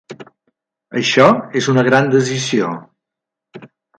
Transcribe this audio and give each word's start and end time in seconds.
Això 1.01 1.27
és 1.61 1.69
una 1.75 1.85
gran 1.89 2.09
decisió. 2.17 2.73